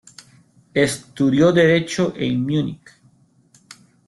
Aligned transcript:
Estudió 0.73 1.51
Derecho 1.51 2.11
en 2.17 2.41
Münich. 2.43 2.89